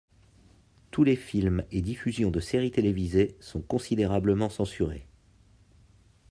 [0.89, 5.05] Tous les films et diffusions de séries télévisées sont considérablement censurés.